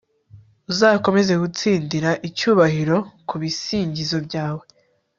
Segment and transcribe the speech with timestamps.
[0.71, 2.97] Uzakomeza gutsindira icyubahiro
[3.29, 4.63] kubisingizo byawe